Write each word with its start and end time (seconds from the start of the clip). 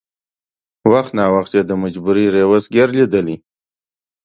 وخت 0.91 1.11
ناوخت 1.19 1.51
یې 1.57 1.63
د 1.65 1.71
مجبورۍ 1.83 2.25
رېورس 2.35 2.65
ګیر 2.73 2.89
لېدلی. 2.97 3.35